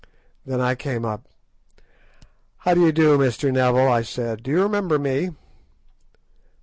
[0.47, 1.25] Then I came up.
[2.57, 3.53] "How do you do, Mr.
[3.53, 5.29] Neville?" I said; "do you remember me?"